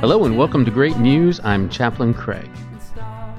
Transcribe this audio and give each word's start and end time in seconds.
Hello 0.00 0.24
and 0.24 0.38
welcome 0.38 0.64
to 0.64 0.70
Great 0.70 0.96
News. 0.96 1.40
I'm 1.44 1.68
Chaplain 1.68 2.14
Craig. 2.14 2.48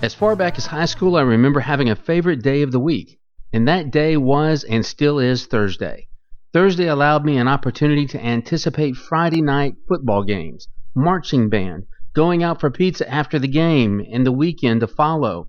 As 0.03 0.13
far 0.13 0.35
back 0.35 0.59
as 0.59 0.67
high 0.67 0.85
school, 0.85 1.15
I 1.15 1.21
remember 1.21 1.59
having 1.59 1.89
a 1.89 1.95
favorite 1.95 2.43
day 2.43 2.61
of 2.61 2.71
the 2.71 2.79
week, 2.79 3.19
and 3.51 3.67
that 3.67 3.89
day 3.89 4.15
was 4.15 4.63
and 4.63 4.85
still 4.85 5.17
is 5.17 5.47
Thursday. 5.47 6.07
Thursday 6.53 6.85
allowed 6.85 7.25
me 7.25 7.37
an 7.37 7.47
opportunity 7.47 8.05
to 8.05 8.23
anticipate 8.23 8.95
Friday 8.95 9.41
night 9.41 9.73
football 9.87 10.23
games, 10.23 10.67
marching 10.93 11.49
band, 11.49 11.87
going 12.13 12.43
out 12.43 12.59
for 12.59 12.69
pizza 12.69 13.11
after 13.11 13.39
the 13.39 13.47
game, 13.47 14.05
and 14.11 14.23
the 14.23 14.31
weekend 14.31 14.81
to 14.81 14.87
follow. 14.87 15.47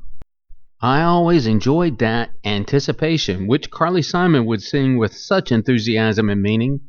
I 0.80 1.02
always 1.02 1.46
enjoyed 1.46 1.98
that 1.98 2.30
anticipation, 2.42 3.46
which 3.46 3.70
Carly 3.70 4.00
Simon 4.00 4.46
would 4.46 4.62
sing 4.62 4.96
with 4.96 5.14
such 5.14 5.52
enthusiasm 5.52 6.30
and 6.30 6.40
meaning. 6.40 6.80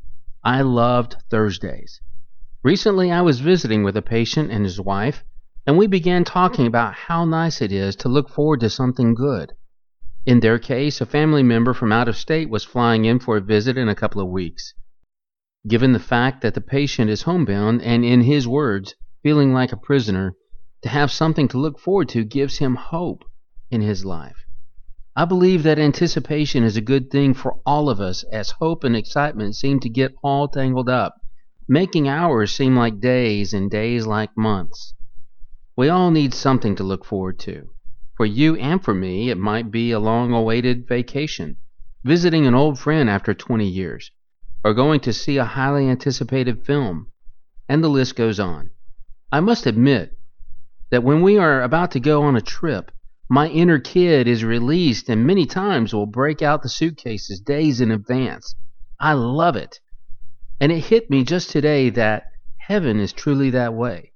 I 0.45 0.61
loved 0.61 1.17
Thursdays. 1.29 1.99
Recently, 2.63 3.11
I 3.11 3.19
was 3.19 3.41
visiting 3.41 3.83
with 3.83 3.97
a 3.97 4.01
patient 4.01 4.49
and 4.49 4.63
his 4.63 4.79
wife, 4.79 5.25
and 5.67 5.77
we 5.77 5.85
began 5.85 6.23
talking 6.23 6.65
about 6.65 6.93
how 6.93 7.25
nice 7.25 7.61
it 7.61 7.73
is 7.73 7.93
to 7.97 8.07
look 8.07 8.29
forward 8.29 8.61
to 8.61 8.69
something 8.69 9.15
good. 9.15 9.51
In 10.25 10.39
their 10.39 10.57
case, 10.57 11.01
a 11.01 11.05
family 11.05 11.43
member 11.43 11.73
from 11.73 11.91
out 11.91 12.07
of 12.07 12.15
state 12.15 12.49
was 12.49 12.63
flying 12.63 13.03
in 13.03 13.19
for 13.19 13.35
a 13.35 13.41
visit 13.41 13.77
in 13.77 13.89
a 13.89 13.95
couple 13.95 14.21
of 14.21 14.29
weeks. 14.29 14.73
Given 15.67 15.91
the 15.91 15.99
fact 15.99 16.39
that 16.41 16.53
the 16.53 16.61
patient 16.61 17.09
is 17.09 17.23
homebound 17.23 17.81
and, 17.81 18.05
in 18.05 18.21
his 18.21 18.47
words, 18.47 18.95
feeling 19.21 19.53
like 19.53 19.73
a 19.73 19.77
prisoner, 19.77 20.33
to 20.83 20.89
have 20.89 21.11
something 21.11 21.49
to 21.49 21.57
look 21.57 21.77
forward 21.77 22.07
to 22.09 22.23
gives 22.23 22.59
him 22.59 22.75
hope 22.75 23.25
in 23.71 23.81
his 23.81 24.05
life. 24.05 24.45
I 25.17 25.25
believe 25.25 25.63
that 25.63 25.79
anticipation 25.79 26.63
is 26.63 26.77
a 26.77 26.81
good 26.81 27.11
thing 27.11 27.33
for 27.33 27.59
all 27.65 27.89
of 27.89 27.99
us 27.99 28.23
as 28.31 28.51
hope 28.51 28.85
and 28.85 28.95
excitement 28.95 29.57
seem 29.57 29.81
to 29.81 29.89
get 29.89 30.15
all 30.23 30.47
tangled 30.47 30.87
up 30.87 31.15
making 31.67 32.07
hours 32.07 32.55
seem 32.55 32.75
like 32.75 32.99
days 32.99 33.53
and 33.53 33.71
days 33.71 34.05
like 34.05 34.35
months. 34.35 34.93
We 35.75 35.89
all 35.89 36.11
need 36.11 36.33
something 36.33 36.75
to 36.75 36.83
look 36.83 37.05
forward 37.05 37.39
to. 37.39 37.69
For 38.15 38.25
you 38.25 38.55
and 38.57 38.83
for 38.83 38.93
me, 38.93 39.29
it 39.29 39.37
might 39.37 39.71
be 39.71 39.91
a 39.91 39.99
long 39.99 40.33
awaited 40.33 40.87
vacation, 40.87 41.57
visiting 42.03 42.45
an 42.45 42.53
old 42.53 42.77
friend 42.77 43.09
after 43.09 43.33
20 43.33 43.67
years, 43.67 44.11
or 44.63 44.73
going 44.73 44.99
to 45.01 45.13
see 45.13 45.37
a 45.37 45.45
highly 45.45 45.89
anticipated 45.89 46.65
film, 46.65 47.07
and 47.67 47.83
the 47.83 47.89
list 47.89 48.15
goes 48.15 48.39
on. 48.39 48.69
I 49.31 49.39
must 49.39 49.65
admit 49.65 50.17
that 50.91 51.03
when 51.03 51.21
we 51.23 51.39
are 51.39 51.63
about 51.63 51.91
to 51.91 51.99
go 51.99 52.21
on 52.23 52.35
a 52.35 52.41
trip, 52.41 52.91
my 53.29 53.47
inner 53.47 53.79
kid 53.79 54.27
is 54.27 54.43
released 54.43 55.09
and 55.09 55.25
many 55.25 55.47
times 55.47 55.91
will 55.91 56.05
break 56.05 56.43
out 56.43 56.61
the 56.61 56.69
suitcases 56.69 57.39
days 57.39 57.81
in 57.81 57.89
advance. 57.89 58.53
I 58.99 59.13
love 59.13 59.55
it. 59.55 59.79
And 60.63 60.71
it 60.71 60.85
hit 60.85 61.09
me 61.09 61.25
just 61.25 61.49
today 61.49 61.89
that 61.89 62.31
heaven 62.55 62.97
is 62.97 63.11
truly 63.11 63.49
that 63.49 63.73
way. 63.73 64.13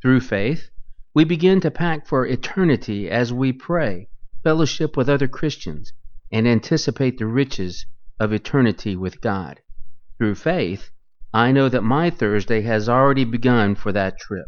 Through 0.00 0.20
faith, 0.20 0.70
we 1.12 1.24
begin 1.24 1.60
to 1.60 1.70
pack 1.70 2.06
for 2.06 2.24
eternity 2.24 3.10
as 3.10 3.30
we 3.30 3.52
pray, 3.52 4.08
fellowship 4.42 4.96
with 4.96 5.10
other 5.10 5.28
Christians, 5.28 5.92
and 6.32 6.48
anticipate 6.48 7.18
the 7.18 7.26
riches 7.26 7.84
of 8.18 8.32
eternity 8.32 8.96
with 8.96 9.20
God. 9.20 9.60
Through 10.16 10.36
faith, 10.36 10.88
I 11.34 11.52
know 11.52 11.68
that 11.68 11.82
my 11.82 12.08
Thursday 12.08 12.62
has 12.62 12.88
already 12.88 13.26
begun 13.26 13.74
for 13.74 13.92
that 13.92 14.18
trip. 14.18 14.46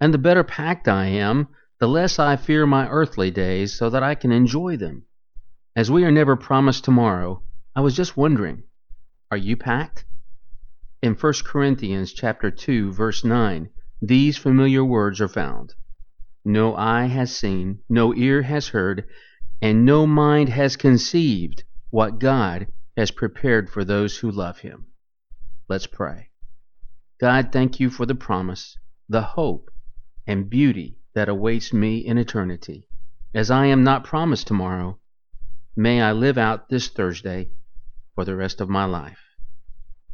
And 0.00 0.14
the 0.14 0.18
better 0.18 0.44
packed 0.44 0.88
I 0.88 1.08
am, 1.08 1.48
the 1.78 1.88
less 1.88 2.18
I 2.18 2.36
fear 2.36 2.66
my 2.66 2.88
earthly 2.88 3.30
days 3.30 3.74
so 3.74 3.90
that 3.90 4.02
I 4.02 4.14
can 4.14 4.32
enjoy 4.32 4.78
them. 4.78 5.04
As 5.76 5.90
we 5.90 6.06
are 6.06 6.10
never 6.10 6.36
promised 6.36 6.84
tomorrow, 6.84 7.42
I 7.76 7.82
was 7.82 7.94
just 7.94 8.16
wondering 8.16 8.62
are 9.34 9.36
you 9.36 9.56
packed? 9.56 10.04
In 11.02 11.14
1 11.14 11.32
Corinthians 11.44 12.12
chapter 12.12 12.52
2 12.52 12.92
verse 12.92 13.24
9, 13.24 13.68
these 14.00 14.38
familiar 14.38 14.84
words 14.84 15.20
are 15.20 15.26
found. 15.26 15.74
No 16.44 16.76
eye 16.76 17.06
has 17.06 17.36
seen, 17.36 17.80
no 17.88 18.14
ear 18.14 18.42
has 18.42 18.68
heard, 18.68 19.04
and 19.60 19.84
no 19.84 20.06
mind 20.06 20.50
has 20.50 20.76
conceived 20.76 21.64
what 21.90 22.20
God 22.20 22.68
has 22.96 23.10
prepared 23.10 23.68
for 23.68 23.84
those 23.84 24.18
who 24.18 24.30
love 24.30 24.60
him. 24.60 24.86
Let's 25.68 25.88
pray. 25.88 26.30
God, 27.18 27.50
thank 27.50 27.80
you 27.80 27.90
for 27.90 28.06
the 28.06 28.14
promise, 28.14 28.78
the 29.08 29.22
hope, 29.22 29.68
and 30.28 30.48
beauty 30.48 31.00
that 31.14 31.28
awaits 31.28 31.72
me 31.72 31.98
in 31.98 32.18
eternity. 32.18 32.86
As 33.34 33.50
I 33.50 33.66
am 33.66 33.82
not 33.82 34.04
promised 34.04 34.46
tomorrow, 34.46 35.00
may 35.74 36.00
I 36.00 36.12
live 36.12 36.38
out 36.38 36.68
this 36.68 36.86
Thursday 36.86 37.50
for 38.14 38.24
the 38.24 38.36
rest 38.36 38.60
of 38.60 38.68
my 38.68 38.84
life. 38.84 39.18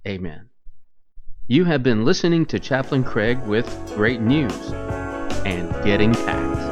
Amen. 0.07 0.49
You 1.47 1.65
have 1.65 1.83
been 1.83 2.05
listening 2.05 2.47
to 2.47 2.59
Chaplain 2.59 3.05
Craig 3.05 3.39
with 3.43 3.67
great 3.95 4.21
news 4.21 4.73
and 5.45 5.71
getting 5.85 6.15
packed. 6.15 6.70